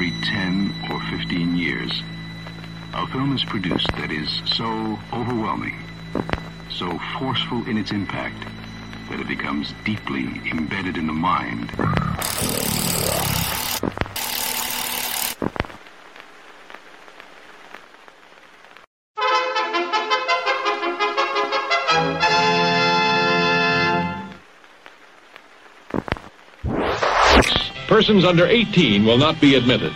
[0.00, 2.02] every 10 or 15 years,
[2.94, 5.76] a film is produced that is so overwhelming,
[6.70, 8.46] so forceful in its impact,
[9.10, 11.70] that it becomes deeply embedded in the mind.
[28.00, 29.92] Persons under 18 will not be admitted.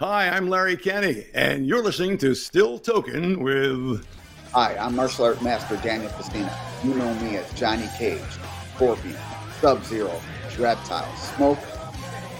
[0.00, 4.06] Hi, I'm Larry Kenney, and you're listening to Still Token with.
[4.54, 6.56] Hi, I'm martial art master Daniel Castina.
[6.82, 8.22] You know me as Johnny Cage,
[8.76, 9.18] Scorpion,
[9.60, 10.18] Sub Zero,
[10.58, 11.58] Reptile, Smoke,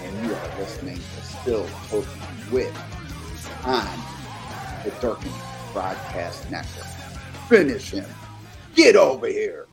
[0.01, 2.19] and you are listening to Still Token
[2.51, 2.75] with
[3.63, 4.14] on
[4.85, 5.31] the Durkin
[5.73, 6.85] Broadcast Network.
[7.49, 8.05] Finish him.
[8.75, 9.65] Get over here.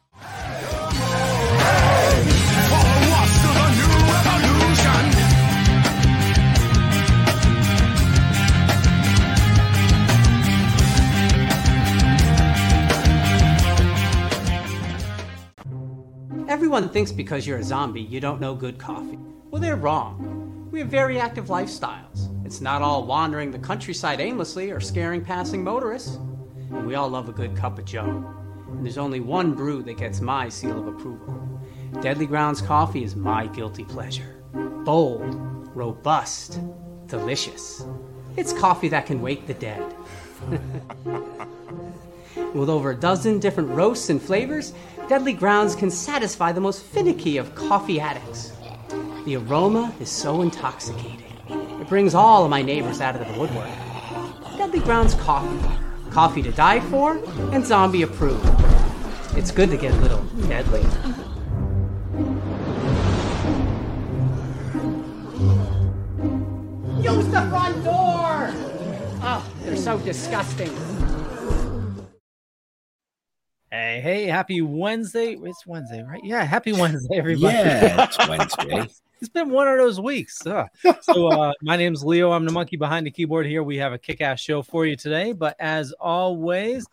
[16.49, 19.19] Everyone thinks because you're a zombie, you don't know good coffee.
[19.51, 20.69] Well, they're wrong.
[20.71, 22.32] We have very active lifestyles.
[22.53, 26.17] It's not all wandering the countryside aimlessly or scaring passing motorists.
[26.17, 28.31] And we all love a good cup of joe.
[28.69, 31.59] And there's only one brew that gets my seal of approval.
[32.03, 34.43] Deadly Grounds coffee is my guilty pleasure.
[34.85, 35.35] Bold,
[35.75, 36.61] robust,
[37.07, 37.87] delicious.
[38.37, 39.83] It's coffee that can wake the dead.
[42.53, 44.75] With over a dozen different roasts and flavors,
[45.09, 48.53] Deadly Grounds can satisfy the most finicky of coffee addicts.
[49.25, 51.32] The aroma is so intoxicating.
[51.83, 53.69] It brings all of my neighbors out of the woodwork.
[54.57, 55.59] Deadly Grounds coffee.
[56.13, 58.49] Coffee to die for and zombie approved.
[59.37, 60.83] It's good to get a little deadly.
[67.03, 68.53] Use the front door!
[69.25, 70.71] Oh, they're so disgusting.
[73.73, 75.33] Hey, hey, happy Wednesday.
[75.33, 76.23] It's Wednesday, right?
[76.23, 77.57] Yeah, happy Wednesday, everybody.
[77.57, 78.89] Yeah, it's Wednesday.
[79.23, 80.45] it's been one of those weeks.
[80.47, 80.67] Ugh.
[81.03, 82.33] So, uh, my name's Leo.
[82.33, 83.63] I'm the monkey behind the keyboard here.
[83.63, 85.33] We have a kick ass show for you today.
[85.33, 86.85] But as always,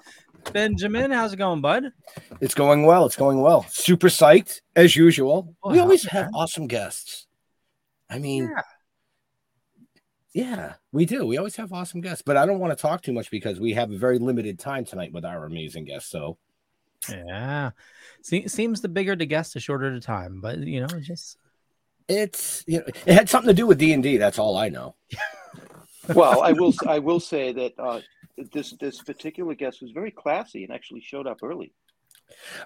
[0.54, 1.92] Benjamin, how's it going, bud?
[2.40, 3.06] It's going well.
[3.08, 3.66] It's going well.
[3.70, 5.56] Super psyched as usual.
[5.64, 6.18] Oh, we always okay.
[6.20, 7.26] have awesome guests.
[8.12, 8.62] I mean, Yeah.
[10.34, 11.26] yeah, we do.
[11.26, 13.74] We always have awesome guests, but I don't want to talk too much because we
[13.74, 16.10] have a very limited time tonight with our amazing guests.
[16.12, 16.38] So,
[17.10, 17.72] Yeah.
[18.22, 20.42] Se- seems the bigger the guest, the shorter the time.
[20.42, 21.38] But, you know, just.
[22.10, 24.18] It's you know, it had something to do with D and D.
[24.18, 24.96] That's all I know.
[26.14, 28.02] well, I will I will say that uh,
[28.52, 31.74] this this particular guest was very classy and actually showed up early.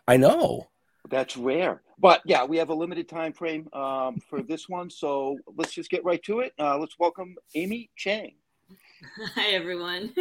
[0.08, 0.68] I know.
[1.10, 5.38] That's rare, but yeah, we have a limited time frame um, for this one, so
[5.58, 6.54] let's just get right to it.
[6.58, 8.36] Uh, let's welcome Amy Chang.
[9.36, 10.14] Hi everyone.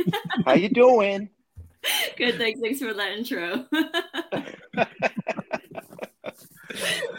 [0.45, 1.31] How you doing?
[2.17, 2.61] Good, thanks.
[2.61, 3.67] Thanks for that intro.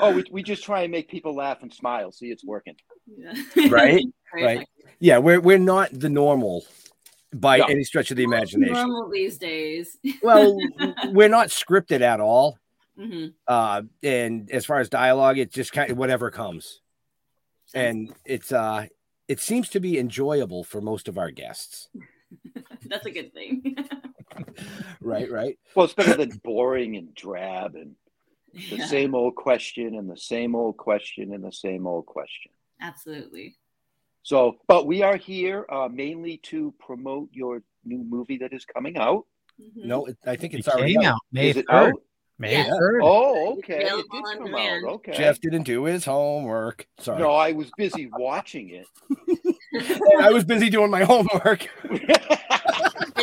[0.04, 2.12] Oh, we, we just try and make people laugh and smile.
[2.12, 2.76] See, it's working.
[3.18, 3.34] Yeah.
[3.70, 4.06] Right?
[4.34, 4.68] Right.
[5.00, 6.66] Yeah, we're we're not the normal
[7.34, 7.66] by No.
[7.66, 8.74] any stretch of the imagination.
[8.74, 9.98] Normal these days.
[10.22, 10.58] Well,
[11.10, 12.58] we're not scripted at all.
[12.98, 16.82] hmm uh and as far as dialogue it's just kind of whatever comes
[17.74, 18.86] and it's uh
[19.28, 21.90] it seems to be enjoyable for most of our guests
[22.88, 23.76] That's a good thing.
[25.02, 27.96] right right Well, it's better than boring and drab and
[28.54, 32.52] the Yeah, same old question and the same old question and the same old question.
[32.82, 33.56] absolutely.
[34.26, 38.98] So, but we are here uh, mainly to promote your new movie that is coming
[38.98, 39.26] out.
[39.62, 39.86] Mhm.
[39.86, 41.14] no it, i think It it's already came out.
[41.16, 41.90] out May is it 3rd.
[41.94, 42.02] out?
[42.40, 42.70] May Yeah.
[42.72, 43.00] 3rd.
[43.04, 43.84] Oh, okay.
[43.86, 44.86] It did come demand.
[44.86, 44.94] out.
[44.94, 45.12] Okay.
[45.14, 48.88] jeff didn't do his homework sorry No, I was busy watching it.
[50.22, 51.68] i was busy doing my homework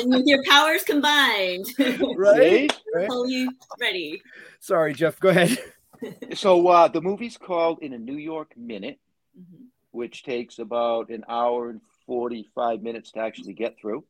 [0.01, 1.65] and with your powers combined,
[2.17, 3.09] right, right?
[3.09, 3.51] pull you
[3.81, 4.21] ready.
[4.61, 5.59] sorry jeff go ahead
[6.35, 8.99] So uh, the movie's called In a New York Minute,
[9.39, 9.67] Mhm.
[9.91, 14.03] which takes about an hour and 45 minutes to actually get through.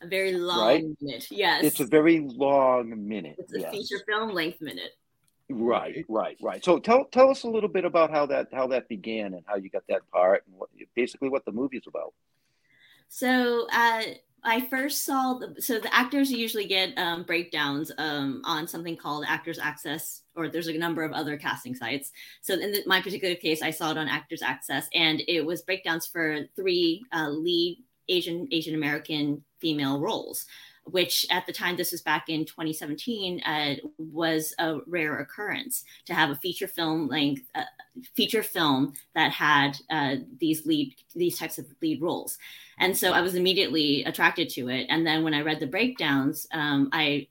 [0.00, 0.84] A very long Right.
[1.00, 1.26] minute.
[1.32, 1.64] Yes.
[1.64, 3.34] It's a very long minute.
[3.38, 3.72] It's a yes.
[3.72, 4.92] feature film length minute.
[5.50, 6.64] Right, right, right.
[6.64, 9.56] So tell tell us a little bit about how that how that began and how
[9.56, 12.14] you got that part and what basically what the movie's about.
[13.08, 14.02] So uh,
[14.44, 19.24] I first saw the so the actors usually get um, breakdowns um, on something called
[19.26, 22.12] Actors Access, or there's a number of other casting sites.
[22.42, 25.62] So in the, my particular case, I saw it on Actors Access, and it was
[25.62, 30.46] breakdowns for three uh, lead Asian Asian American female roles.
[30.86, 36.14] Which at the time, this was back in 2017, uh, was a rare occurrence to
[36.14, 37.64] have a feature film length uh,
[38.14, 42.38] feature film that had uh, these lead these types of lead roles.
[42.78, 44.86] And so I was immediately attracted to it.
[44.90, 47.28] And then when I read the breakdowns, um, I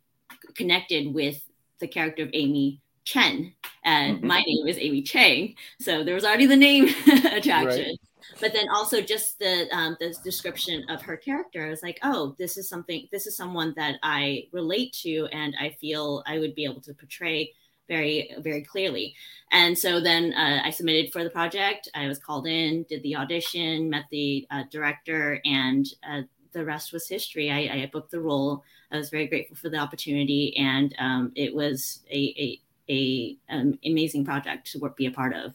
[0.56, 1.44] connected with
[1.80, 3.54] the character of Amy Chen,
[3.84, 4.28] and Mm-hmm.
[4.28, 5.56] my name is Amy Chang.
[5.80, 7.66] So there was already the name attraction.
[7.66, 8.00] Right.
[8.40, 12.36] But then also just the um, the description of her character, I was like, oh,
[12.38, 13.08] this is something.
[13.12, 16.94] This is someone that I relate to, and I feel I would be able to
[16.94, 17.54] portray
[17.88, 19.16] very very clearly.
[19.52, 21.90] And so then uh, I submitted for the project.
[21.94, 26.22] I was called in, did the audition, met the uh, director, and uh,
[26.54, 27.52] the rest was history.
[27.52, 28.64] I, I booked the role.
[28.92, 32.60] I was very grateful for the opportunity, and um, it was a
[32.90, 35.54] a, a um, amazing project to work, be a part of.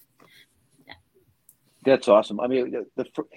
[1.89, 2.41] That's awesome.
[2.41, 3.29] I mean, the, the fir-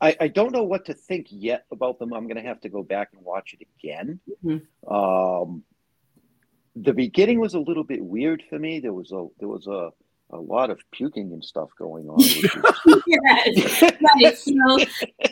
[0.00, 2.12] I, I don't know what to think yet about them.
[2.12, 4.20] I'm going to have to go back and watch it again.
[4.44, 4.62] Mhm.
[4.90, 5.62] Um,
[6.76, 8.80] the beginning was a little bit weird for me.
[8.80, 9.90] There was a there was a
[10.32, 12.16] a lot of puking and stuff going on.
[12.16, 12.54] Which is,
[13.06, 14.38] yes, right.
[14.38, 14.78] So,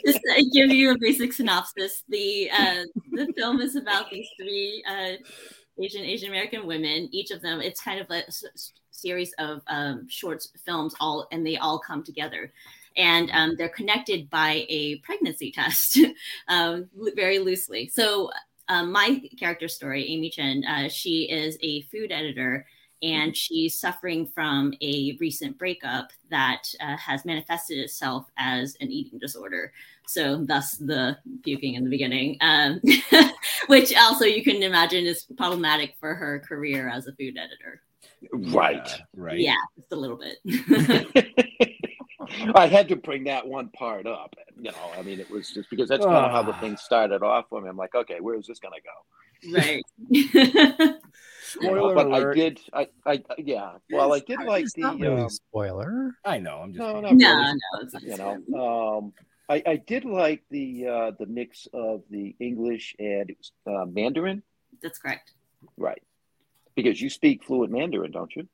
[0.04, 2.82] just to give you a basic synopsis, the uh,
[3.12, 5.12] the film is about these three uh,
[5.80, 7.08] Asian Asian American women.
[7.12, 11.46] Each of them, it's kind of a s- series of um, short films, all and
[11.46, 12.52] they all come together.
[12.96, 15.98] And um, they're connected by a pregnancy test,
[16.48, 17.88] um, very loosely.
[17.88, 18.30] So,
[18.70, 22.66] um, my character story, Amy Chen, uh, she is a food editor
[23.02, 29.18] and she's suffering from a recent breakup that uh, has manifested itself as an eating
[29.18, 29.72] disorder.
[30.06, 32.80] So, thus the puking in the beginning, um,
[33.68, 37.80] which also you can imagine is problematic for her career as a food editor.
[38.54, 38.86] right.
[38.86, 39.38] Yeah, right.
[39.38, 40.38] Yeah, just a little bit.
[42.54, 44.34] I had to bring that one part up.
[44.60, 46.60] You know, I mean, it was just because that's kind of how the Ah.
[46.60, 47.68] thing started off for me.
[47.68, 48.90] I'm like, okay, where is this going to go?
[49.56, 49.82] right.
[50.10, 50.98] You know,
[51.44, 52.32] Spoiler but alert.
[52.32, 52.60] I did.
[52.74, 53.70] I, I, yeah.
[53.90, 54.82] Well, I did like the.
[54.82, 56.12] not really um, spoiler.
[56.24, 56.58] I know.
[56.58, 56.80] I'm just.
[56.80, 57.16] no, kidding.
[57.16, 57.96] not no, really.
[58.16, 59.12] no, you know um
[59.48, 63.84] i i did like the uh the mix of the english and it was uh,
[63.86, 64.42] mandarin
[64.82, 65.32] that's correct.
[65.76, 66.02] right
[66.74, 68.46] because you speak fluent mandarin don't you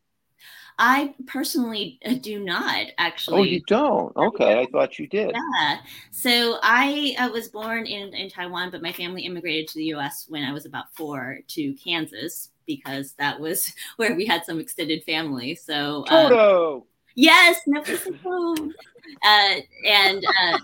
[0.76, 3.38] I personally uh, do not actually.
[3.40, 5.78] oh you don't okay i thought you did Yeah.
[6.10, 10.26] So I uh, was born in, in Taiwan, but my family immigrated to the US
[10.28, 15.04] when I was about four to Kansas because that was where we had some extended
[15.04, 15.54] family.
[15.54, 16.86] So, uh, Toto!
[17.14, 18.72] Yes, place like home.
[19.24, 19.56] Uh,
[19.86, 20.58] and uh,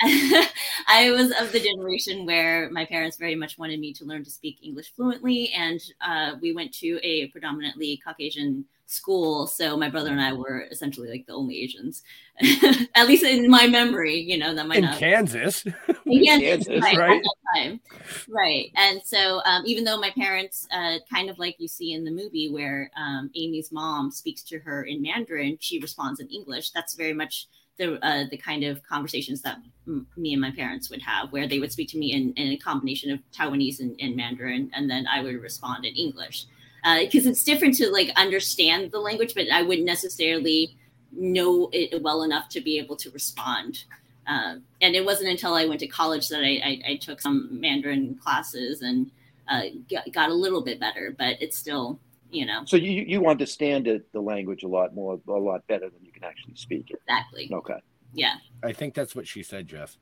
[0.86, 4.30] I was of the generation where my parents very much wanted me to learn to
[4.30, 5.50] speak English fluently.
[5.50, 9.46] And uh, we went to a predominantly Caucasian school.
[9.46, 12.02] So my brother and I were essentially like the only Asians,
[12.94, 14.98] at least in my memory, you know, that might In not.
[14.98, 15.64] Kansas.
[16.06, 17.22] Yes, Kansas, right, right?
[17.22, 17.80] At time.
[18.28, 18.72] Right.
[18.76, 22.10] And so, um, even though my parents, uh, kind of like you see in the
[22.10, 26.70] movie where um, Amy's mom speaks to her in Mandarin, she responds in English.
[26.70, 27.46] That's very much
[27.76, 31.46] the uh, the kind of conversations that m- me and my parents would have, where
[31.46, 34.90] they would speak to me in, in a combination of Taiwanese and, and Mandarin, and
[34.90, 36.46] then I would respond in English.
[36.82, 40.76] Because it's different to like understand the language, but I wouldn't necessarily
[41.12, 43.84] know it well enough to be able to respond.
[44.26, 47.48] Um, and it wasn't until I went to college that I, I, I took some
[47.60, 49.10] Mandarin classes and
[49.48, 51.98] uh, got, got a little bit better, but it's still,
[52.30, 55.88] you know, so you you understand it the language a lot more a lot better
[55.88, 57.48] than you can actually speak it exactly.
[57.50, 57.80] okay
[58.12, 58.34] Yeah.
[58.62, 59.96] I think that's what she said, Jeff.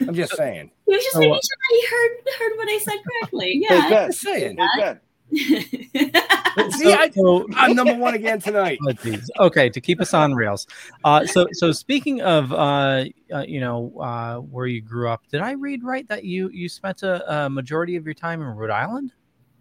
[0.00, 0.72] I'm just saying.
[0.86, 2.10] He was just So, making uh, sure he heard
[2.40, 3.64] heard what I said correctly.
[3.68, 3.88] hey Yeah.
[3.90, 4.56] ben Just saying.
[4.58, 5.00] hey ben
[5.32, 8.78] See, I, So- I'm number one again tonight.
[9.38, 10.66] Okay, to keep us on rails.
[11.04, 15.40] Uh, so, so speaking of, uh, uh, you know, uh, where you grew up, did
[15.40, 18.70] I read right that you you spent a, a majority of your time in Rhode
[18.70, 19.12] Island?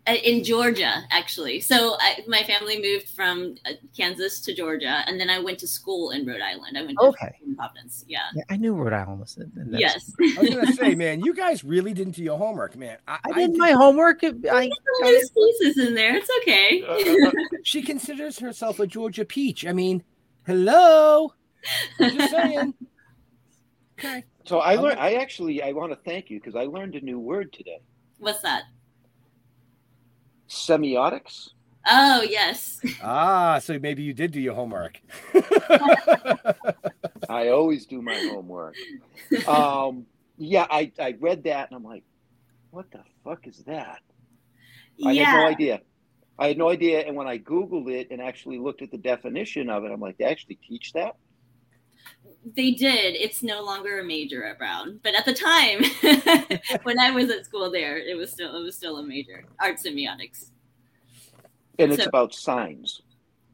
[0.10, 1.60] Uh, in Georgia, actually.
[1.60, 5.68] So I, my family moved from uh, Kansas to Georgia, and then I went to
[5.68, 6.78] school in Rhode Island.
[6.78, 7.36] I went to Okay.
[7.46, 8.06] in Providence.
[8.08, 8.22] Yeah.
[8.36, 9.80] Yeah, I knew Rhode Island was in in this.
[9.80, 10.12] Yes.
[10.38, 12.98] I was gonna say, man, you guys really didn't do your homework, man.
[13.08, 14.24] I, I did my homework.
[14.24, 14.70] It- I,
[15.01, 16.16] There's pieces in there.
[16.16, 16.84] It's okay.
[16.84, 17.32] Uh,
[17.63, 19.66] She considers herself a Georgia peach.
[19.66, 20.01] I mean,
[20.46, 21.34] hello.
[22.00, 22.74] I'm just saying.
[24.00, 24.24] Okay.
[24.46, 27.20] so i learned i actually i want to thank you because i learned a new
[27.20, 27.82] word today
[28.18, 28.63] What's that?
[30.50, 31.50] Semiotics
[31.86, 32.79] Oh yes.
[33.01, 35.01] Ah, so maybe you did do your homework.
[37.29, 38.75] I always do my homework.
[39.48, 40.06] Um,
[40.38, 42.03] yeah, I, I read that and I'm like,
[42.72, 44.01] what the fuck is that?
[45.03, 45.25] I yeah.
[45.25, 45.82] had no idea.
[46.38, 47.00] I had no idea.
[47.00, 50.18] And when I Googled it and actually looked at the definition of it, I'm like,
[50.18, 51.15] they actually teach that?
[52.55, 53.15] They did.
[53.15, 55.84] It's no longer a major at Brown, but at the time
[56.84, 59.77] when I was at school there, it was still it was still a major art
[59.77, 60.51] semiotics.
[61.77, 63.01] And it's So- about signs.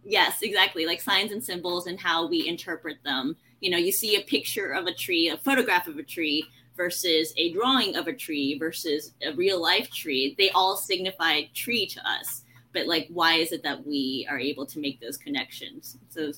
[0.08, 0.86] Yes, exactly.
[0.86, 3.36] Like signs and symbols and how we interpret them.
[3.60, 6.46] You know, you see a picture of a tree, a photograph of a tree
[6.78, 10.36] versus a drawing of a tree versus a real life tree.
[10.38, 12.44] They all signify tree to us.
[12.72, 15.98] But like why is it that we are able to make those connections?
[16.10, 16.32] So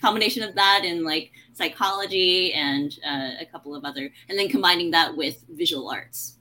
[0.00, 4.90] combination of that and like psychology and uh, a couple of other and then combining
[4.90, 6.38] that with visual arts.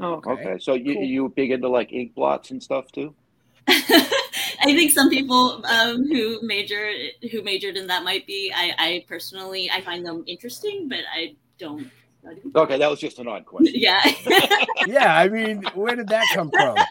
[0.00, 0.58] Oh, okay.
[0.58, 3.14] So you you big into like ink blots and stuff too?
[3.68, 6.90] I think some people um, who major
[7.30, 8.52] who majored in that might be.
[8.54, 11.90] I, I personally I find them interesting, but I don't.
[12.24, 12.40] Study.
[12.54, 13.74] Okay, that was just an odd question.
[13.76, 14.00] Yeah.
[14.86, 16.76] yeah, I mean, where did that come from?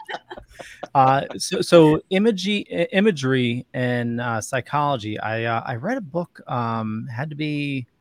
[0.94, 2.60] Uh, so, so imagery,
[2.92, 5.18] imagery and uh, psychology.
[5.18, 6.40] I uh, I read a book.
[6.46, 7.93] Um, had to be a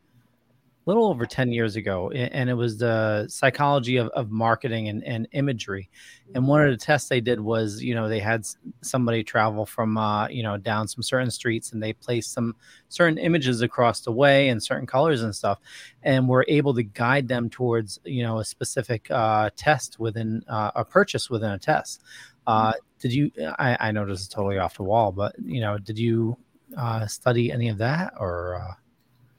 [0.86, 5.28] little over ten years ago, and it was the psychology of, of marketing and, and
[5.32, 5.90] imagery.
[6.36, 8.46] And one of the tests they did was, you know, they had
[8.82, 12.56] somebody travel from, uh, you know, down some certain streets, and they placed some
[12.90, 15.60] certain images across the way and certain colors and stuff,
[16.04, 20.72] and were able to guide them towards, you know, a specific uh, test within uh,
[20.76, 22.04] a purchase within a test.
[22.46, 23.32] Uh, did you?
[23.58, 26.38] I, I know this is totally off the wall, but you know, did you
[26.78, 28.62] uh, study any of that or?
[28.62, 28.74] Uh,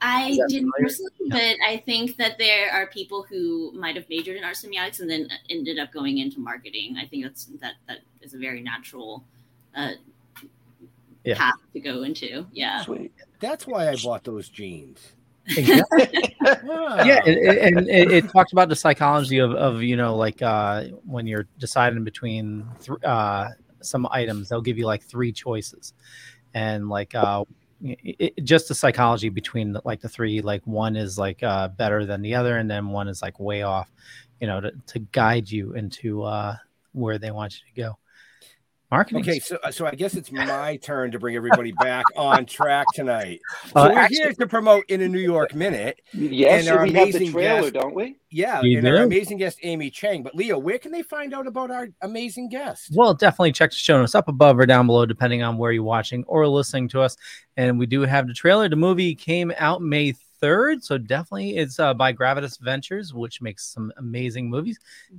[0.05, 0.71] I didn't familiar?
[0.79, 4.99] personally, but I think that there are people who might have majored in art semiotics
[4.99, 6.97] and then ended up going into marketing.
[6.97, 9.23] I think that's that that is a very natural
[9.75, 9.91] uh,
[11.23, 11.37] Yeah.
[11.37, 12.45] path to go into.
[12.53, 12.81] Yeah.
[12.83, 13.11] Sweet.
[13.39, 15.13] That's why I bought those jeans.
[15.47, 16.35] Exactly.
[16.63, 17.03] Wow.
[17.03, 20.41] yeah, and, and- and it, it talked about the psychology of, of you know, like
[20.43, 23.49] uh, when you're deciding between th- uh,
[23.81, 25.93] some items, they'll give you like three choices,
[26.53, 27.43] and like uh,
[27.83, 31.67] it, it- just the psychology between the, like the three, like one is like uh,
[31.69, 33.89] better than the other, and then one is like way off,
[34.39, 36.55] you know, to, to guide you into uh,
[36.93, 37.97] where they want you to go.
[38.91, 39.21] Marketing.
[39.21, 43.41] Okay, so so I guess it's my turn to bring everybody back on track tonight.
[43.73, 46.01] So Uh, we're actually- here to promote in a New York minute.
[46.13, 48.17] Yes, and our we have the amazing trailer, guest- don't we?
[48.29, 50.21] Yeah, You and our amazing guest Amy Chang.
[50.21, 52.91] But Leo, where can they find out about our amazing guest?
[52.93, 55.83] Well, definitely check the show notes up above or down below, depending on where you're
[55.83, 57.17] watching or listening to us.
[57.57, 58.69] And we do have the trailer.
[58.69, 60.13] The movie came out May
[60.43, 60.83] 3rd.
[60.83, 64.77] So definitely it's uh, by Gravitas Ventures, which makes some amazing movies.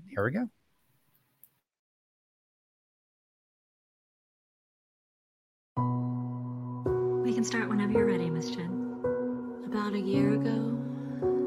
[0.09, 0.49] Here we go.
[5.78, 8.72] We can start whenever you're ready, Miss Chen.
[9.66, 10.58] About a year ago,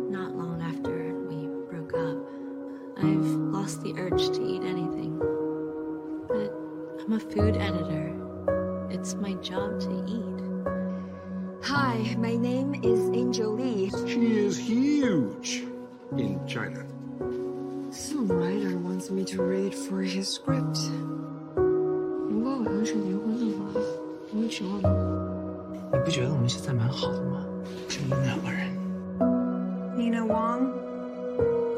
[0.09, 2.17] not long after we broke up,
[2.97, 5.19] I've lost the urge to eat anything.
[6.27, 6.55] But
[7.03, 8.15] I'm a food editor.
[8.89, 10.35] It's my job to eat.
[11.65, 13.91] Hi, my name is Angel Lee.
[14.07, 15.65] She is huge
[16.17, 16.87] in China.
[17.91, 20.79] Some writer wants me to read for his script.
[22.31, 23.38] 如果我要是离婚
[24.49, 24.95] 的话，我会娶我老公。
[25.93, 27.45] 你不觉得我们现在蛮好的吗？
[27.89, 28.73] 就我们两个人。
[29.97, 30.73] Nina Wong,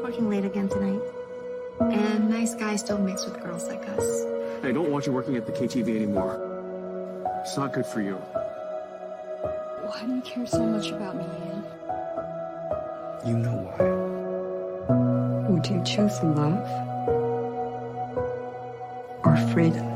[0.03, 1.01] working late again tonight.
[1.79, 4.25] And nice guys don't mix with girls like us.
[4.63, 6.39] I don't want you working at the KTV anymore.
[7.43, 8.17] It's not good for you.
[9.85, 11.63] Why do you care so much about me, Ian?
[13.25, 13.77] You know why.
[15.49, 16.67] Would you choose love
[19.23, 19.90] or freedom?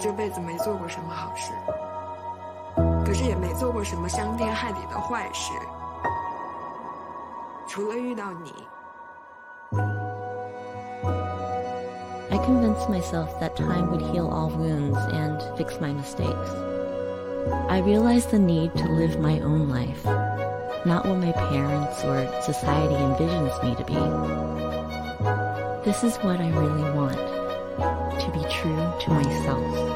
[0.00, 1.50] 这辈子没做过什么好事，
[3.04, 5.52] 可是也没做过什么伤天害理的坏事，
[7.66, 8.52] 除了遇到你。
[12.30, 16.50] I convinced myself that time would heal all wounds and fix my mistakes.
[17.68, 20.04] I realized the need to live my own life,
[20.84, 23.96] not what my parents or society envisions me to be.
[25.84, 29.89] This is what I really want to be true to myself.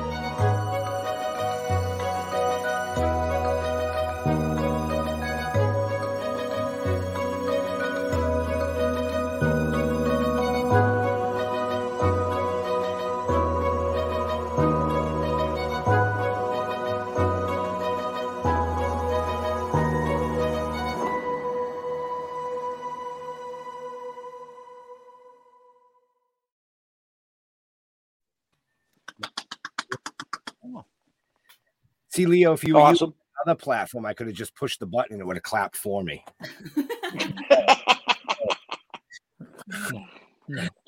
[32.26, 33.10] See, Leo, if you were Awesome.
[33.10, 33.14] using
[33.46, 36.04] another platform, I could have just pushed the button and it would have clapped for
[36.04, 36.24] me.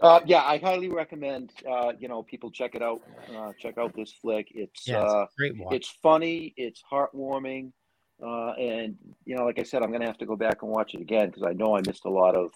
[0.03, 1.51] Uh, yeah, I highly recommend.
[1.67, 3.01] Uh, you know, people check it out.
[3.35, 4.49] Uh, check out this flick.
[4.53, 5.73] It's Yeah, it's uh, great watch.
[5.73, 6.53] It's funny.
[6.57, 7.71] It's heartwarming.
[8.23, 10.93] Uh, and you know, like I said, I'm gonna have to go back and watch
[10.93, 12.51] it again because I know I missed a lot of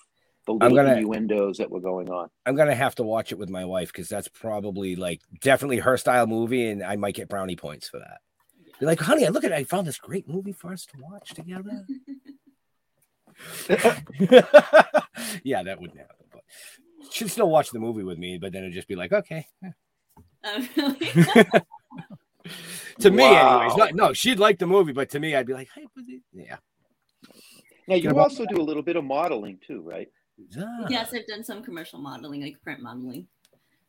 [0.46, 2.30] the little gonna- innuendos that were going on.
[2.46, 5.98] I'm gonna have to watch it with my wife because that's probably like definitely her
[5.98, 8.20] style movie, and I might get brownie points for that.
[8.82, 10.98] Be like, honey, I look at it, I found this great movie for us to
[11.00, 11.86] watch together.
[15.44, 16.42] yeah, that wouldn't happen, but
[17.12, 19.46] she'd still watch the movie with me, but then it'd just be like, okay.
[20.44, 21.12] Oh, really?
[23.02, 23.78] To me, anyways.
[23.78, 26.22] Not, no, she'd like the movie, but to me, I'd be like, hey, was it-
[26.34, 26.58] yeah.
[27.88, 30.10] Now you What also do a little bit of modeling too, right?
[30.90, 33.28] yes, I've done some commercial modeling, like print modeling.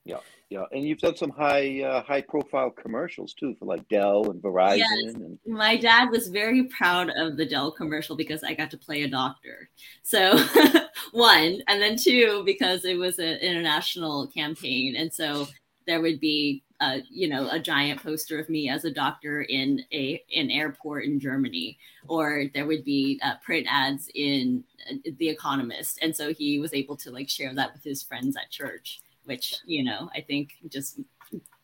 [0.04, 0.18] Yeah,
[0.50, 4.42] yeah, and you've done some high uh, high profile commercials too for like Dell and
[4.42, 4.78] Verizon.
[4.78, 5.14] Yes.
[5.14, 9.02] And My dad was very proud of the Dell commercial because I got to play
[9.02, 9.70] a doctor.
[10.02, 10.36] So,
[11.12, 14.96] one, and then two, because it was an international campaign.
[14.96, 15.46] And so
[15.86, 19.82] there would be, uh, you know, a giant poster of me as a doctor in
[19.92, 21.78] a an airport in Germany,
[22.08, 26.00] or there would be uh, print ads in uh, The Economist.
[26.02, 29.56] And so he was able to like share that with his friends at church, which,
[29.66, 31.00] you know, I think just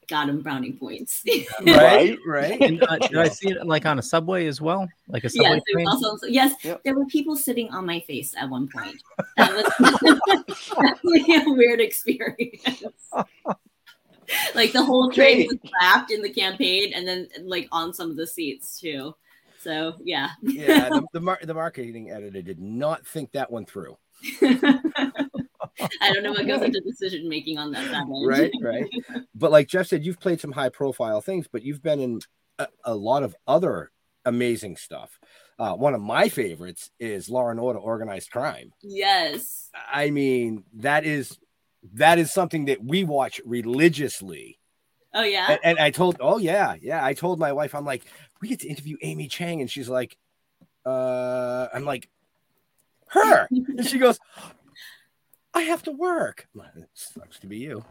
[0.09, 1.23] got him brownie points.
[1.67, 2.61] Right, right.
[2.61, 4.89] And, uh, did I see it like on a subway as well?
[5.09, 5.89] Like a subway Yes, it train?
[5.89, 9.03] also, yes, there were people sitting on my face at one point.
[9.37, 9.67] That was
[10.83, 13.11] definitely a weird experience.
[14.55, 18.17] like the whole train was wrapped in the campaign, and then like on some of
[18.17, 19.15] the seats too.
[19.61, 23.97] So yeah, Yeah, the, the, mar- the marketing editor did not think that one through.
[26.01, 27.95] I don't know what goes into decision making on that.
[27.95, 28.11] end.
[28.27, 28.87] right right
[29.35, 32.21] but like jeff said you've played some high profile things but you've been in
[32.59, 33.91] a, a lot of other
[34.25, 35.19] amazing stuff
[35.59, 39.71] uh, one of my favorites is law and order organized crime yes.
[39.93, 41.39] i mean that is
[41.95, 44.59] that is something that we watch religiously
[45.15, 45.47] Oh yeah.
[45.51, 48.05] and, and i told oh yeah yeah i told my wife i'm like
[48.41, 50.17] we get to interview amy chang and she's like
[50.85, 52.09] uh i'm like
[53.09, 54.19] her and she goes
[55.55, 57.85] i have to work I'm "It sucks to be you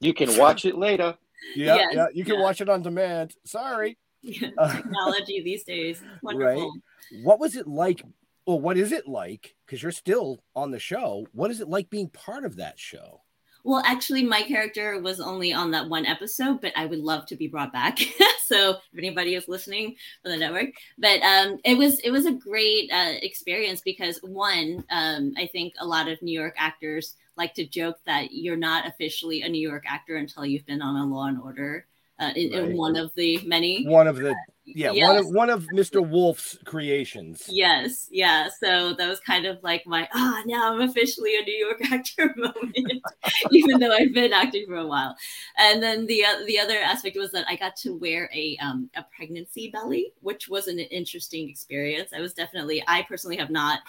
[0.00, 1.16] you can watch it later.
[1.54, 2.42] Yeah, Yes, yeah, you can yeah.
[2.42, 3.34] watch it on demand.
[3.44, 3.96] Sorry.
[4.58, 6.72] Uh, Technology these days, wonderful.
[6.72, 7.22] Right.
[7.22, 8.02] What was it like?
[8.46, 9.54] Well, what is it like?
[9.64, 11.26] Because you're still on the show.
[11.32, 13.22] What is it like being part of that show?
[13.68, 17.36] Well, actually, my character was only on that one episode, but I would love to
[17.36, 17.98] be brought back.
[18.42, 22.32] so, if anybody is listening for the network, but um, it was it was a
[22.32, 27.52] great uh, experience because one, um, I think a lot of New York actors like
[27.56, 31.04] to joke that you're not officially a New York actor until you've been on a
[31.04, 31.84] Law and Order
[32.18, 33.86] uh, in, in one of the many.
[33.86, 34.34] One of the
[34.74, 36.06] yeah, one of one of Mr.
[36.06, 37.44] Wolf's creations.
[37.48, 38.48] Yes, yeah.
[38.60, 42.34] So that was kind of like my ah, now I'm officially a New York actor
[42.36, 43.02] moment,
[43.50, 45.16] even though I've been acting for a while.
[45.58, 48.90] And then the uh, the other aspect was that I got to wear a um,
[48.96, 52.10] a pregnancy belly, which was an interesting experience.
[52.14, 53.80] I was definitely I personally have not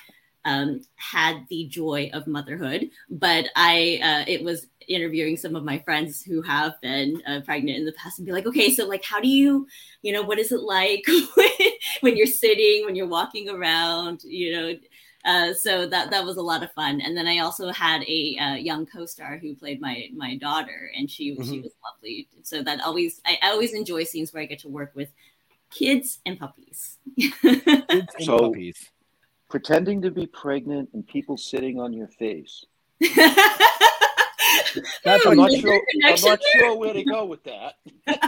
[0.46, 5.80] um, had the joy of motherhood, but I uh, it was interviewing some of my
[5.80, 9.04] friends who have been uh, pregnant in the past and be like, okay, so like,
[9.06, 9.68] how do you,
[10.02, 11.06] you know, what is it like
[12.02, 14.74] when you're sitting, when you're walking around, you know?
[15.26, 18.38] Uh, so that that was a lot of fun, and then I also had a
[18.40, 21.62] uh, young co-star who played my my daughter, and she she Mhm.
[21.62, 22.30] was lovely.
[22.44, 25.10] So that always I, I always enjoy scenes where I get to work with
[25.72, 26.98] kids and puppies.
[28.18, 28.62] So
[29.50, 32.66] pretending to be pregnant and people sitting on your face.
[35.04, 35.82] That's I'm not sure.
[36.06, 37.76] I'm not sure where to go with that.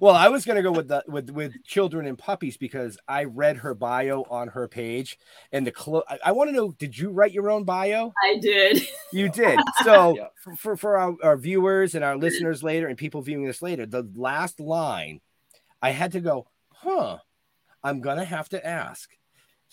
[0.00, 3.58] Well, I was gonna go with the with with children and puppies because I read
[3.58, 5.18] her bio on her page,
[5.52, 8.12] and the clo- I, I want to know, did you write your own bio?
[8.22, 8.86] I did.
[9.12, 9.58] You did.
[9.82, 13.62] So for, for, for our, our viewers and our listeners later and people viewing this
[13.62, 15.20] later, the last line,
[15.80, 17.18] I had to go, huh,
[17.82, 19.10] I'm going to have to ask.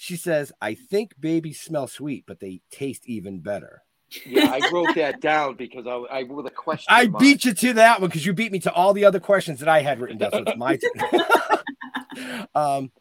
[0.01, 3.83] She says, I think babies smell sweet, but they taste even better.
[4.25, 6.87] Yeah, I wrote that down because I, I with a question.
[6.89, 9.59] I beat you to that one because you beat me to all the other questions
[9.59, 10.31] that I had written down.
[10.31, 12.47] So it's my turn.
[12.55, 12.91] um,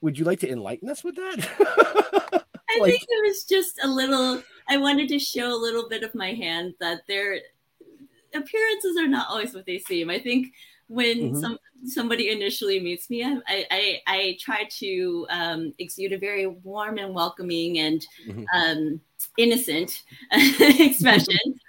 [0.00, 1.46] would you like to enlighten us with that?
[2.70, 4.42] I Like- think it was just a little.
[4.66, 7.38] I wanted to show a little bit of my hand that their
[8.32, 10.08] appearances are not always what they seem.
[10.08, 10.54] I think
[10.88, 11.40] when Mhm.
[11.40, 16.98] some somebody initially meets me, I I, I, try to um, exude a very warm
[16.98, 18.44] and welcoming and Mhm.
[18.54, 19.00] um,
[19.36, 21.38] innocent expression.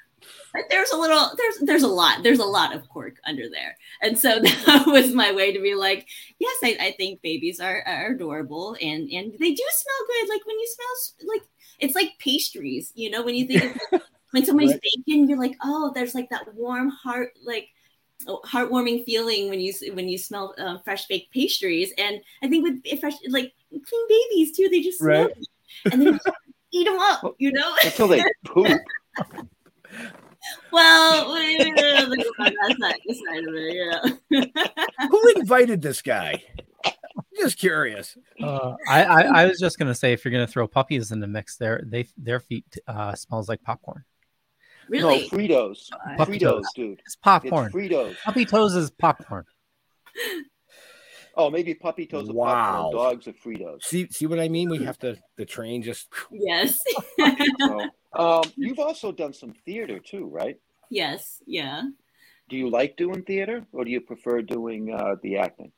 [0.54, 3.78] but there's a little there's there's a lot there's a lot of cork under there
[4.02, 6.08] and so that was my way to be like
[6.40, 10.46] yes i, I think babies are, are adorable and and they do smell good like
[10.46, 11.44] when you smell like
[11.80, 14.02] it's like pastries you know when you think of
[14.32, 14.82] when somebody's right.
[15.06, 17.70] baking you're like oh there's like that warm heart like
[18.26, 23.00] heartwarming feeling when you when you smell uh, fresh baked pastries and i think with
[23.00, 25.48] fresh like clean babies too they just smell right.
[25.92, 26.20] and then
[26.74, 28.68] eat them up you know until they poop
[30.72, 35.08] well, that's not the side of it, yeah.
[35.10, 36.44] Who invited this guy?
[37.40, 38.18] just curious.
[38.42, 41.28] Uh, I, I, I was just gonna say if you're gonna throw puppies in the
[41.28, 44.04] mix, their they their feet uh, smells like popcorn.
[44.90, 45.24] Really?
[45.32, 45.90] No, Fritos.
[46.18, 46.66] Puppy Fritos, toes.
[46.76, 47.02] dude.
[47.06, 47.68] It's popcorn.
[47.68, 48.16] It's Fritos.
[48.24, 49.46] Puppy toes is popcorn.
[51.40, 52.90] Oh, maybe puppy toes are Wow.
[52.92, 52.96] popcorn.
[52.96, 53.84] Dogs are Fritos.
[53.84, 54.70] See, see what I mean?
[54.72, 56.80] We have to the train just yes
[57.60, 60.60] So, um, you've also done some theater too, right?
[60.90, 61.84] yes yeah
[62.50, 65.72] Do you like doing theater, or do you prefer doing uh, the acting?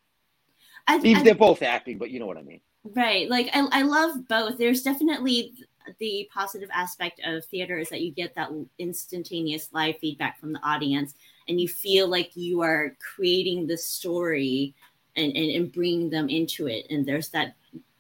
[0.88, 2.62] I, These- I- They're both acting, but you know what I mean.
[2.86, 3.30] Right.
[3.30, 4.58] Like I, I love both.
[4.58, 5.54] There's definitely
[6.00, 10.60] the positive aspect of theater is that you get that instantaneous live feedback from the
[10.64, 11.16] audience
[11.48, 14.74] and you feel like you are creating the story
[15.16, 16.86] and, and, and bringing them into it.
[16.90, 17.56] And there's that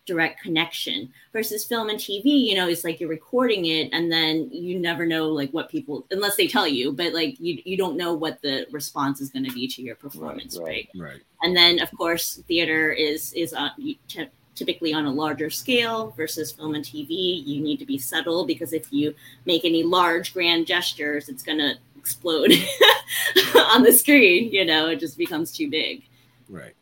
[0.10, 4.50] direct connection versus film and TV, you know, it's like you're recording it and then
[4.52, 7.96] you never know like what people, unless they tell you, but like you, you don't
[7.96, 10.58] know what the response is going to be to your performance.
[10.60, 11.22] right right.
[11.44, 16.12] and then of course theater is is uh, on ty- typically on a larger scale
[16.16, 20.34] versus film and tv you need to be subtle because if you make any large
[20.34, 22.52] grand gestures it's going to explode
[23.74, 26.04] on the screen you know it just becomes too big
[26.50, 26.74] Right.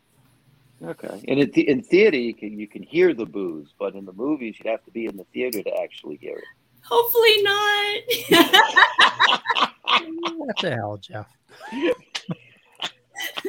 [0.82, 1.22] Okay.
[1.28, 4.12] And in, the, in theater, you can you can hear the booze, but in the
[4.14, 6.44] movies, you'd have to be in the theater to actually hear it.
[6.82, 8.00] hopefully not
[10.36, 11.26] What the hell, Jeff?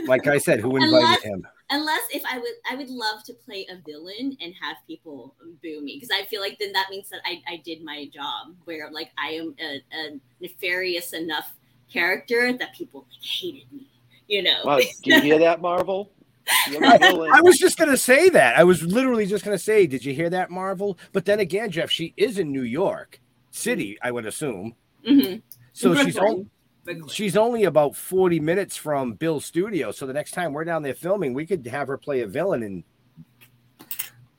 [0.08, 1.48] Like I said, who invited Unless- him?
[1.70, 5.82] Unless if i would i would love to play a villain and have people boo
[5.82, 8.90] me because i feel like then that means that I, I did my job where
[8.92, 11.54] like i am a, a nefarious enough
[11.92, 13.88] character that people like hated me
[14.28, 16.12] you know Wow, do you hear that, Marvel?
[16.72, 17.32] You're a I, villain.
[17.32, 18.58] I was just gonna say that.
[18.58, 20.98] I was literally just gonna say, did you hear that, Marvel?
[21.12, 23.20] But then again, Jeff, she is in New York
[23.52, 24.76] City, I would assume.
[25.08, 25.42] Mhm.
[25.74, 26.50] So she's Brooklyn.
[26.90, 29.92] Only she's only about 40 minutes from Bill's studio.
[29.92, 32.64] So the next time we're down there filming, we could have her play a villain
[32.64, 32.84] and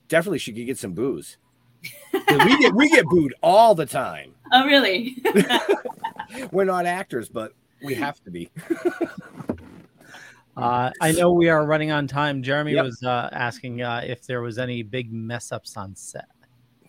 [0.09, 1.39] definitely she could get some booze.
[2.13, 4.35] 'Cause we get we get booed all the time.
[4.53, 5.17] oh really
[6.53, 8.51] We're not actors, but we have to be.
[10.57, 12.43] Uh, I know we are running on time.
[12.43, 12.85] Jeremy Yep.
[12.85, 16.27] was uh, asking uh, if there was any big mess ups on set.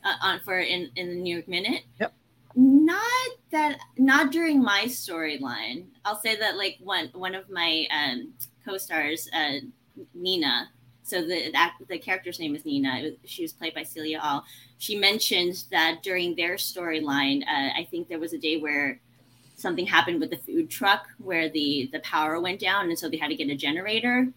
[0.03, 1.83] uh, on for in in the New York Minute.
[1.99, 2.13] Yep.
[2.55, 5.85] Not that not during my storyline.
[6.05, 8.33] I'll say that like one one of my um,
[8.65, 9.57] co-stars, uh,
[10.13, 10.69] Nina.
[11.03, 13.01] So the that, the character's name is Nina.
[13.03, 14.43] Was, she was played by Celia Au.
[14.77, 18.99] She mentioned that during their storyline, uh, I think there was a day where
[19.55, 23.17] something happened with the food truck where the the power went down, and so they
[23.17, 24.27] had to get a generator.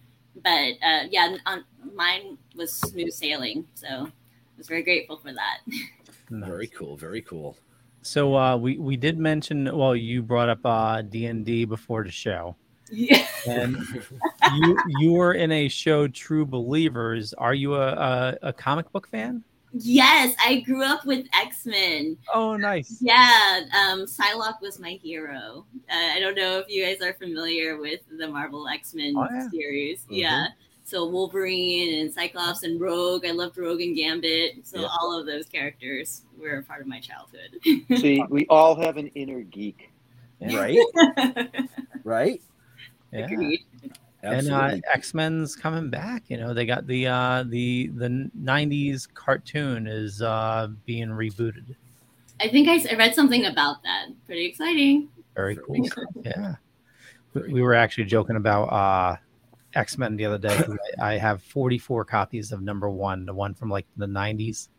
[0.43, 3.67] But uh, yeah, on, mine was smooth sailing.
[3.75, 5.59] So I was very grateful for that.
[6.29, 6.97] Very cool.
[6.97, 7.55] Very cool.
[8.05, 9.65] So uh, we we did mention.
[9.75, 12.55] Well, you brought up uh, D and D before the show,
[12.91, 13.25] Yeah.
[13.47, 13.77] and
[14.53, 17.33] you you were in a show, True Believers.
[17.33, 19.43] Are you a a, a comic book fan?
[19.73, 22.15] Yes, I grew up with X Men.
[22.33, 22.99] Oh, nice.
[23.01, 25.65] Yeah, um, Psylocke was my hero.
[25.91, 29.27] Uh, I don't know if you guys are familiar with the Marvel X Men Oh,
[29.33, 29.49] yeah.
[29.49, 30.01] series.
[30.03, 30.17] Mhm.
[30.17, 30.47] Yeah.
[30.85, 33.25] So Wolverine and Cyclops and Rogue.
[33.25, 34.65] I loved Rogue and Gambit.
[34.65, 34.87] So Yeah.
[35.01, 37.59] all of those characters were a part of my childhood.
[37.99, 39.91] See, we all have an inner geek.
[40.39, 40.77] Right?
[42.03, 42.41] right?
[43.11, 43.25] Yeah.
[43.25, 43.61] Agreed.
[44.21, 46.23] And uh, X Men's coming back.
[46.27, 51.75] You know, they got the uh, the the '90s cartoon is uh, being rebooted.
[52.39, 54.07] I think I read something about that.
[54.25, 55.09] Pretty exciting.
[55.35, 55.87] Very cool.
[56.23, 56.55] Yeah.
[57.33, 59.17] We, we were actually joking about uh,
[59.75, 60.63] X Men the other day.
[60.99, 64.69] I, I have 44 copies of number one, the one from like the 90s.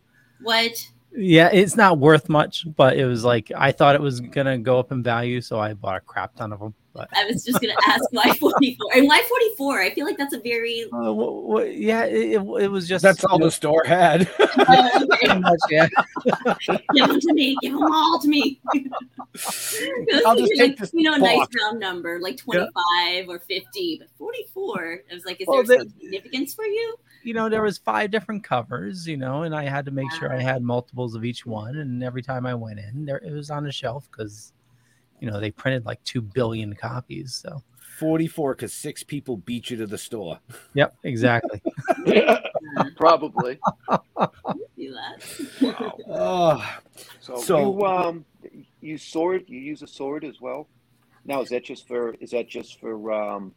[0.43, 0.91] What?
[1.17, 4.79] Yeah, it's not worth much, but it was like I thought it was gonna go
[4.79, 6.75] up in value, so I bought a crap ton of them.
[6.93, 9.81] But I was just gonna ask why 44 and why 44.
[9.83, 13.03] I feel like that's a very uh, wh- wh- yeah, it, it, it was just
[13.03, 14.29] That's all the store had.
[14.39, 15.89] pretty much, yeah.
[16.95, 17.57] give them to me.
[17.63, 18.61] Give them all to me.
[20.27, 23.99] I'll just like, take this you know, a nice round number like 25 or 50,
[23.99, 25.01] but 44.
[25.11, 26.97] I was like, is Well, there the- significance for you?
[27.27, 30.33] You know there was five different covers you know and i had to make sure
[30.33, 33.51] i had multiples of each one and every time i went in there it was
[33.51, 34.53] on a shelf because
[35.21, 37.35] you know they printed like two billion copies.
[37.35, 37.63] So
[37.99, 40.39] 44 because six people beat you to the store.
[40.75, 41.63] Yep, exactly.
[42.97, 43.59] Probably.
[44.77, 45.95] Do that.
[46.09, 46.79] Oh,
[47.21, 48.25] So, So- you um
[48.81, 50.69] you sword you use a sword as well.
[51.25, 53.55] Now is that just for is that just for um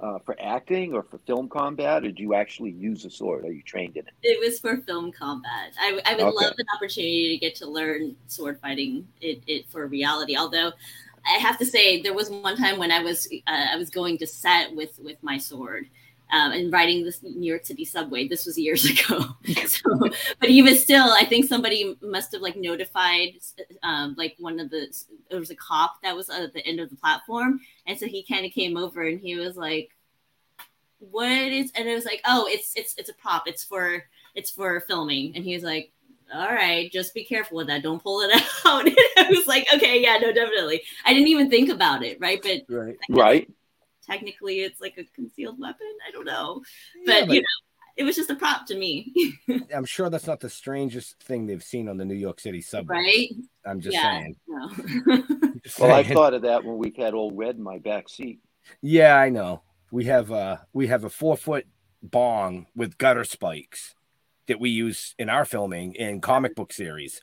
[0.00, 3.44] uh, for acting or for film combat or do you actually use a sword?
[3.44, 4.14] Are you trained in it?
[4.22, 5.72] It was for film combat.
[5.80, 6.44] I, I would Okay.
[6.44, 10.36] love an opportunity to get to learn sword fighting it, it for reality.
[10.36, 10.72] Although
[11.26, 14.18] I have to say, there was one time when I was uh, I was going
[14.18, 15.88] to set with with my sword.
[16.32, 18.26] Um, and riding this New York City subway.
[18.26, 19.24] This was years ago.
[19.66, 20.10] so,
[20.40, 23.34] but even still, I think somebody must have like notified,
[23.84, 24.88] um, like one of the
[25.30, 28.24] there was a cop that was at the end of the platform, and so he
[28.24, 29.90] kind of came over and he was like,
[30.98, 34.02] what is and it was like oh it's it's it's a prop it's for
[34.34, 35.92] it's for filming and he was like
[36.34, 38.32] all right just be careful with that don't pull it
[38.64, 42.40] out i was like okay yeah no definitely i didn't even think about it right
[42.42, 43.48] but right Right.
[44.06, 46.62] Technically it's like a concealed weapon i don't know
[47.04, 47.46] Yeah, but, but- you know
[47.96, 49.12] it was just a prop to me
[49.74, 52.96] I'm sure that's not the strangest thing they've seen on the New York City subway.
[52.96, 53.28] right
[53.64, 54.36] I'm just yeah saying.
[54.46, 54.68] no
[55.64, 58.40] Just Well, I thought of that when we had old red in my back seat.
[58.82, 59.62] Yeah, I know.
[59.90, 61.66] We have a we have a four foot
[62.02, 63.94] bong with gutter spikes
[64.46, 67.20] that we use in our filming in comic book series.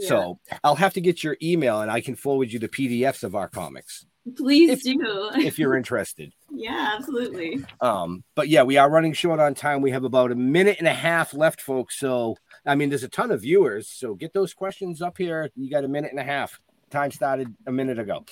[0.00, 3.34] So I'll have to get your email and I can forward you the PDFs of
[3.36, 4.04] our comics
[4.36, 6.32] please do if you're interested.
[6.50, 9.82] yeah absolutely Um, but yeah, we are running short on time.
[9.82, 11.98] We have about a minute and a half left, folks.
[11.98, 13.88] So I mean, there's a ton of viewers.
[13.88, 15.50] So get those questions up here.
[15.54, 16.60] You got a minute and a half.
[16.90, 18.24] Time started a minute ago.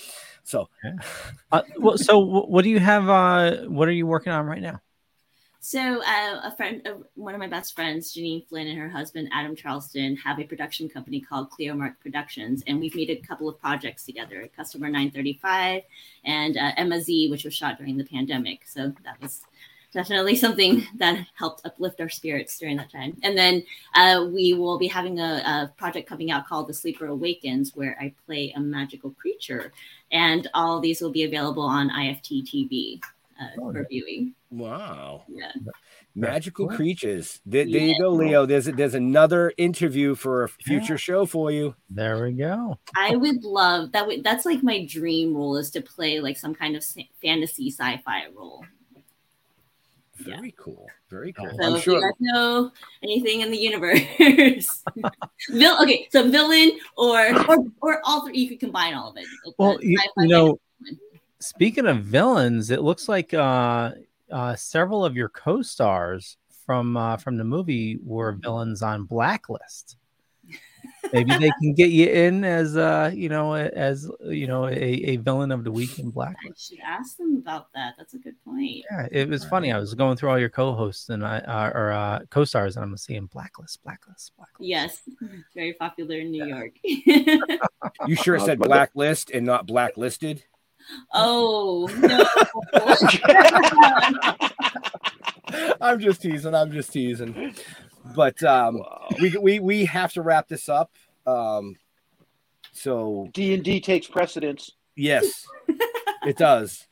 [0.43, 0.69] So
[1.53, 3.09] Uh, well, so what do you have?
[3.09, 4.81] Uh, what are you working on right now?
[5.64, 9.31] So, uh, a friend, uh, one of my best friends, Janine Flynn, and her husband
[9.33, 13.59] Adam Charleston have a production company called Cleomark Productions, and we've made a couple of
[13.59, 15.81] projects together: Customer 935
[16.27, 18.66] and uh, Emma Z, which was shot during the pandemic.
[18.66, 19.40] So that was
[19.90, 23.16] definitely something that helped uplift our spirits during that time.
[23.22, 27.07] And then uh, we will be having a, a project coming out called The Sleeper
[27.07, 29.72] Awakens, where I play a magical creature,
[30.12, 33.00] and all these will be available on IFT TV
[33.40, 34.35] uh, for viewing.
[34.59, 35.25] Wow.
[35.29, 35.53] Yeah.
[36.14, 36.77] Magical cool.
[36.77, 37.40] creatures.
[37.45, 38.47] There, there you go, Leo.
[38.47, 41.75] There's a, there's another interview for a future show for you.
[41.90, 42.79] There we go.
[42.97, 44.07] I would love that.
[44.07, 46.85] Would that's like my dream role is to play like some kind of
[47.21, 48.64] fantasy sci-fi role.
[50.17, 50.87] Very cool.
[51.11, 51.51] Very cool.
[51.61, 52.01] So I'm if you sure.
[52.01, 52.71] guys know
[53.03, 54.85] anything in the universe,
[55.51, 59.27] Vil- okay, so villain or or or all three, you could combine all of it.
[59.45, 60.61] It's Well, you, you know,
[61.40, 63.93] speaking of villains, it looks like uh,
[64.35, 69.97] uh, several of your co-stars from uh, from the movie were villains on Blacklist.
[71.12, 74.73] Maybe they can get you in as uh, you know, as you know, a,
[75.12, 76.37] a villain of the week in Blacklist.
[76.38, 76.68] I Blacklist.
[76.70, 77.94] should ask them about that.
[77.97, 78.85] That's a good point.
[78.90, 79.73] Yeah, it was funny.
[79.73, 82.97] I was going through all your co-hosts and I uh, or uh, co-stars, and I'm
[82.97, 84.68] seeing Blacklist, Blacklist, Blacklist.
[84.68, 85.03] Yes,
[85.55, 86.73] very popular in New York.
[88.07, 90.42] You sure Uh, said blacklist and not blacklisted?
[91.12, 92.25] Oh no.
[95.81, 96.55] I'm just teasing.
[96.55, 97.55] I'm just teasing.
[98.14, 98.83] But um,
[99.20, 100.90] we we we have to wrap this up.
[101.27, 101.77] Um,
[102.73, 104.70] so D and D takes precedence.
[104.97, 105.47] yes,
[106.27, 106.87] it does.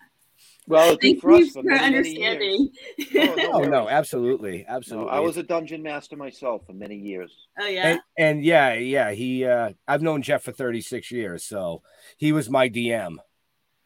[0.69, 2.69] Well, it did Thank for us you for for many, many years.
[3.11, 3.41] understanding.
[3.51, 3.93] Oh, Oh no, worries.
[3.95, 5.11] absolutely, No, absolutely.
[5.11, 7.33] I was a dungeon master myself for many years.
[7.61, 7.89] Oh yeah.
[7.89, 9.11] and, and yeah, yeah.
[9.11, 11.83] He, uh, I've known Jeff for 36 years, so
[12.17, 13.17] he was my DM.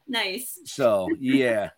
[0.09, 0.59] Nice.
[0.65, 1.71] So yeah,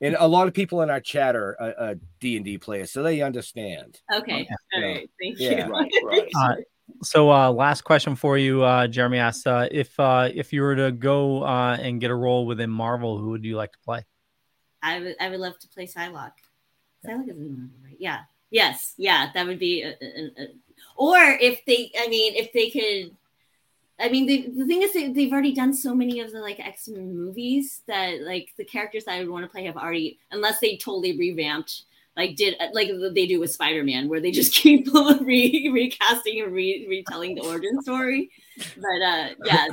[0.00, 2.92] and a lot of people in our chat are uh, uh, D and D players,
[2.92, 4.00] so they understand.
[4.12, 4.46] Okay.
[4.74, 4.86] All Yeah.
[4.86, 5.10] right.
[5.20, 5.66] Thank Yeah.
[5.66, 5.72] you.
[5.72, 6.28] Right, right.
[6.36, 6.54] Uh,
[7.02, 10.76] so, uh, last question for you, uh, Jeremy asked uh, if uh, if you were
[10.76, 14.04] to go uh, and get a role within Marvel, who would you like to play?
[14.82, 16.32] I would I would love to play Psylocke.
[17.04, 17.96] Psylocke is in Marvel, right?
[17.98, 18.20] Yeah.
[18.50, 18.94] Yes.
[18.98, 19.30] Yeah.
[19.32, 19.82] That would be.
[19.82, 20.48] A, a, a,
[20.96, 23.16] or if they, I mean, if they could.
[23.98, 26.58] I mean, the, the thing is, they, they've already done so many of the like
[26.58, 30.18] X Men movies that like the characters that I would want to play have already,
[30.32, 31.84] unless they totally revamped,
[32.16, 34.88] like did like they do with Spider Man, where they just keep
[35.20, 38.30] re, recasting and re, retelling the origin story.
[38.76, 39.68] But uh, yeah,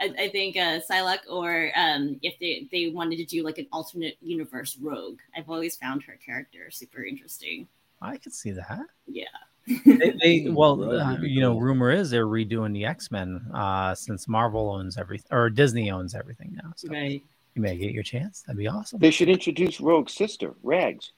[0.00, 3.66] I, I think uh, Psylocke, or um, if they, they wanted to do like an
[3.72, 7.68] alternate universe Rogue, I've always found her character super interesting.
[8.02, 8.86] I could see that.
[9.06, 9.24] Yeah.
[9.66, 14.28] They, they well, uh, you know, rumor is they're redoing the X Men uh, since
[14.28, 16.72] Marvel owns everything or Disney owns everything now.
[16.76, 17.22] So Right.
[17.54, 18.42] you may get your chance.
[18.42, 18.98] That'd be awesome.
[18.98, 21.12] They should introduce Rogue's sister, Rags.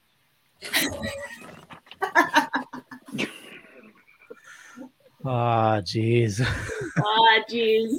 [5.25, 6.39] Ah, jeez.
[6.97, 7.97] Ah, jeez.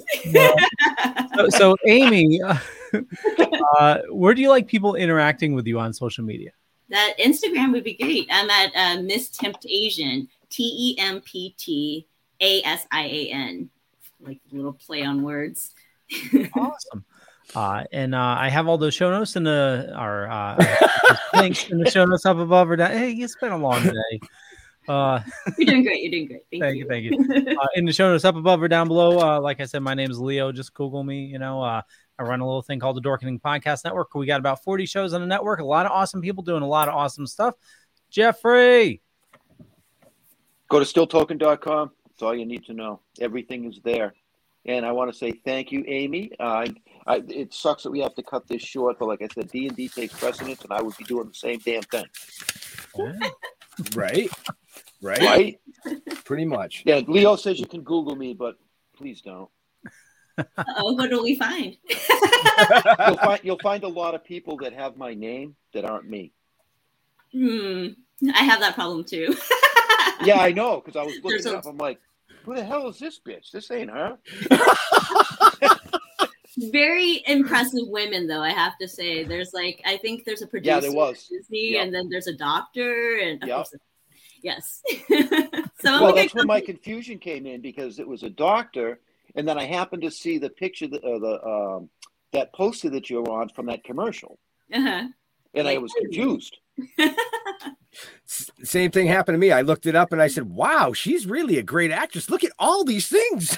[1.36, 6.50] so, so, Amy, uh, where do you like people interacting with you on social media?
[6.88, 8.28] That Instagram would be great.
[8.30, 12.06] I'm at uh, Miss Tempt Asian, T E M P T
[12.40, 13.70] A S I A N,
[14.20, 15.74] like a little play on words.
[16.54, 17.04] awesome.
[17.54, 20.76] Uh, and uh, I have all those show notes in the our uh,
[21.34, 22.90] links in the show notes up above or down.
[22.90, 24.20] Hey, it's been a long day.
[24.86, 25.20] Uh,
[25.58, 26.02] You're doing great.
[26.02, 26.42] You're doing great.
[26.50, 27.10] Thank, thank you.
[27.10, 27.26] you.
[27.26, 27.56] Thank you.
[27.58, 29.18] Uh, in the show notes up above or down below.
[29.18, 30.52] Uh, like I said, my name is Leo.
[30.52, 31.24] Just Google me.
[31.24, 31.82] You know, uh,
[32.18, 34.14] I run a little thing called the Dorkening Podcast Network.
[34.14, 35.58] We got about 40 shows on the network.
[35.58, 37.54] A lot of awesome people doing a lot of awesome stuff.
[38.10, 39.02] Jeffrey.
[40.68, 41.90] Go to stilltoken.com.
[42.06, 43.00] That's all you need to know.
[43.20, 44.14] Everything is there.
[44.66, 46.32] And I want to say thank you, Amy.
[46.38, 46.66] Uh,
[47.06, 49.68] I, it sucks that we have to cut this short, but like I said, D
[49.68, 52.04] and D takes precedence, and I would be doing the same damn thing.
[53.94, 54.28] right,
[55.00, 55.60] right, right.
[56.24, 56.82] Pretty much.
[56.84, 57.00] Yeah.
[57.06, 58.56] Leo says you can Google me, but
[58.94, 59.48] please don't.
[60.58, 61.76] Oh, what do we find?
[63.08, 66.32] you'll find you'll find a lot of people that have my name that aren't me.
[67.32, 67.88] Hmm.
[68.34, 69.34] I have that problem too.
[70.24, 71.66] yeah, I know because I was looking There's it a- up.
[71.66, 71.98] I'm like,
[72.44, 73.50] who the hell is this bitch?
[73.52, 74.18] This ain't her.
[76.72, 78.42] Very impressive women, though.
[78.42, 81.28] I have to say, there's like I think there's a producer Yeah, there was.
[81.28, 81.84] Disney, Yep.
[81.84, 83.56] and then there's a doctor, and of Yep.
[83.56, 83.74] course,
[84.42, 84.82] yes.
[85.80, 88.98] so well, that's where my confusion came in because it was a doctor,
[89.36, 91.90] and then I happened to see the picture that uh, the um,
[92.32, 94.38] that poster that you were on from that commercial,
[94.72, 95.06] uh-huh.
[95.54, 96.56] and I was confused.
[98.24, 99.52] Same thing happened to me.
[99.52, 102.30] I looked it up and I said, "Wow, she's really a great actress.
[102.30, 103.56] Look at all these things."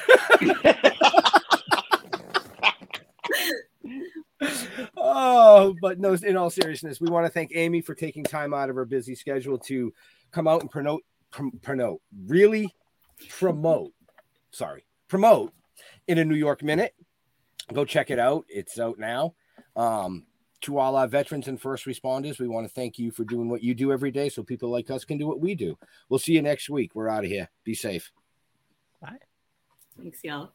[4.97, 8.71] oh, but no, in all seriousness, we want to thank Amy for taking time out
[8.71, 9.93] of her busy schedule to
[10.31, 12.75] come out and promote, prom- promote, really
[13.29, 13.93] promote,
[14.51, 15.53] sorry, promote
[16.09, 16.95] in a New York Minute.
[17.73, 18.45] Go check it out.
[18.49, 19.35] It's out now.
[19.77, 20.27] Um,
[20.63, 23.63] to all our veterans and first responders, we want to thank you for doing what
[23.63, 25.79] you do every day so people like us can do what we do.
[26.09, 26.95] We'll see you next week.
[26.95, 27.49] We're out of here.
[27.65, 28.11] Be safe.
[29.01, 29.19] Bye.
[29.97, 30.53] Thanks, y'all.